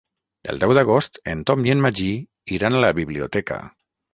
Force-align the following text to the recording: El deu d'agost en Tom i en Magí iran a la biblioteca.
El 0.53 0.61
deu 0.61 0.71
d'agost 0.77 1.19
en 1.35 1.43
Tom 1.51 1.67
i 1.69 1.73
en 1.75 1.85
Magí 1.87 2.09
iran 2.59 2.79
a 2.79 2.83
la 2.87 2.93
biblioteca. 3.03 3.61